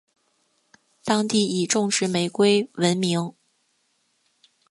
[1.03, 3.35] 当地以种植玫瑰闻名。